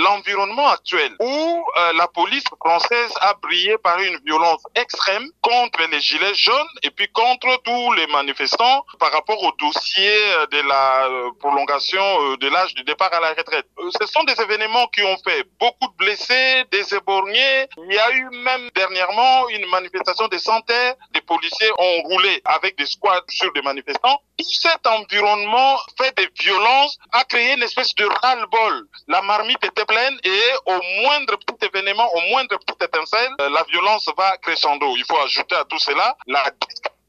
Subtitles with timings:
[0.00, 6.00] l'environnement actuel où euh, la police française a brillé par une violence extrême contre les
[6.00, 11.06] gilets jaunes et puis contre tous les manifestants par rapport au dossier euh, de la
[11.06, 13.66] euh, prolongation de l'âge du départ à la retraite.
[14.00, 17.66] Ce sont des événements qui ont fait beaucoup de blessés, des éborgnés.
[17.88, 20.94] Il y a eu même dernièrement une manifestation des centaines.
[21.12, 24.18] Des policiers ont roulé avec des squads sur des manifestants.
[24.38, 28.88] Tout cet environnement fait des violences a créé une espèce de ras-le-bol.
[29.08, 29.84] La marmite était
[30.24, 34.94] et au moindre petit événement, au moindre petit étincelle, la violence va crescendo.
[34.96, 36.44] Il faut ajouter à tout cela la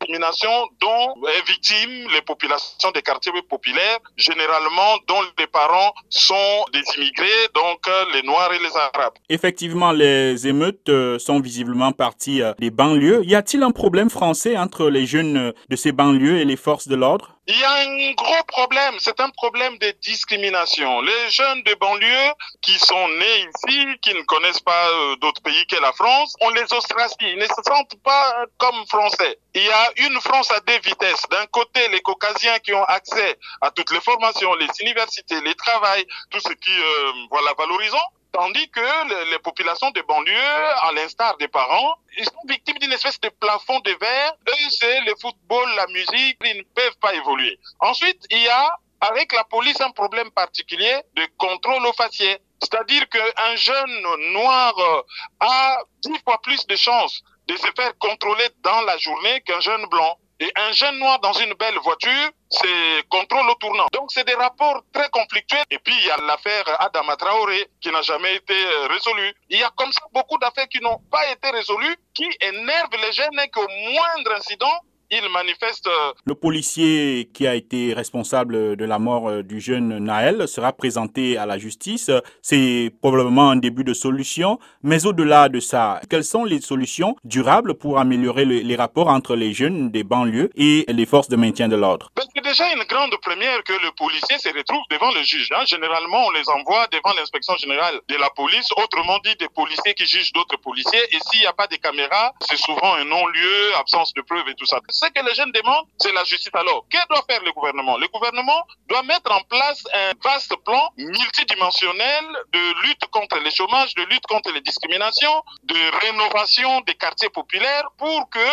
[0.02, 0.50] discrimination
[0.80, 7.28] dont est victime les populations des quartiers populaires, généralement dont les parents sont des immigrés,
[7.54, 9.14] donc les Noirs et les Arabes.
[9.30, 13.22] Effectivement, les émeutes euh, sont visiblement parties euh, des banlieues.
[13.26, 16.88] Y a-t-il un problème français entre les jeunes euh, de ces banlieues et les forces
[16.88, 17.38] de l'ordre?
[17.52, 21.02] Il y a un gros problème, c'est un problème de discrimination.
[21.02, 24.88] Les jeunes de banlieue qui sont nés ici, qui ne connaissent pas
[25.20, 29.38] d'autres pays que la France, on les ostracie, ils ne se sentent pas comme français.
[29.54, 31.24] Il y a une France à deux vitesses.
[31.30, 36.06] D'un côté, les caucasiens qui ont accès à toutes les formations, les universités, les travails,
[36.30, 37.98] tout ce qui, euh, voilà, valorisant.
[38.32, 40.34] Tandis que les, populations de banlieue,
[40.82, 44.34] à l'instar des parents, ils sont victimes d'une espèce de plafond de verre.
[44.48, 47.60] Eux, c'est le football, la musique, ils ne peuvent pas évoluer.
[47.80, 52.40] Ensuite, il y a avec la police un problème particulier de contrôle au faciès.
[52.62, 54.02] C'est-à-dire qu'un jeune
[54.34, 55.02] noir euh,
[55.40, 59.86] a dix fois plus de chances de se faire contrôler dans la journée qu'un jeune
[59.88, 60.18] blanc.
[60.42, 63.86] Et un jeune noir dans une belle voiture, c'est contrôle au tournant.
[63.94, 65.64] Donc c'est des rapports très conflictuels.
[65.70, 69.36] Et puis il y a l'affaire Adama Traoré qui n'a jamais été euh, résolue.
[69.50, 73.14] Il y a comme ça beaucoup d'affaires qui n'ont pas été résolues, qui énervent les
[73.14, 74.80] jeunes et qu'au moindre incident,
[75.12, 75.88] il manifeste.
[75.88, 80.72] Euh, Le policier qui a été responsable de la mort euh, du jeune Naël sera
[80.74, 82.10] présenté à la justice.
[82.42, 84.60] C'est probablement un début de solution.
[84.84, 89.54] Mais au-delà de ça, quelles sont les solutions durables pour améliorer les rapports entre les
[89.54, 92.12] jeunes des banlieues et les forces de maintien de l'ordre?
[92.18, 95.50] C'est déjà une grande première que le policier se retrouve devant le juge.
[95.56, 95.64] Hein.
[95.66, 100.06] Généralement, on les envoie devant l'inspection générale de la police, autrement dit des policiers qui
[100.06, 101.04] jugent d'autres policiers.
[101.16, 104.56] Et s'il n'y a pas de caméras, c'est souvent un non-lieu, absence de preuves et
[104.56, 106.52] tout ça ce que les jeunes demandent, c'est la justice.
[106.54, 107.98] Alors, que doit faire le gouvernement?
[107.98, 113.96] Le gouvernement doit mettre en place un vaste plan multidimensionnel de lutte contre le chômage,
[113.96, 118.50] de lutte contre les discriminations, de rénovation des quartiers populaires pour que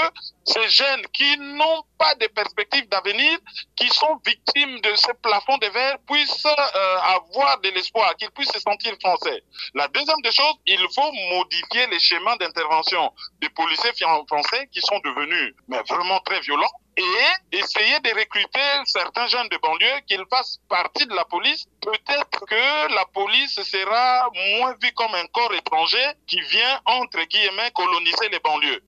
[0.48, 3.38] ces jeunes qui n'ont pas de perspectives d'avenir,
[3.76, 8.52] qui sont victimes de ce plafond de verre, puissent euh, avoir de l'espoir, qu'ils puissent
[8.52, 9.42] se sentir français.
[9.74, 13.92] La deuxième des choses, il faut modifier les schémas d'intervention des policiers
[14.26, 19.56] français qui sont devenus mais vraiment très violents et essayer de recruter certains jeunes de
[19.58, 21.66] banlieue qu'ils fassent partie de la police.
[21.80, 24.28] Peut-être que la police sera
[24.58, 28.76] moins vue comme un corps étranger qui vient, entre guillemets, coloniser les banlieues.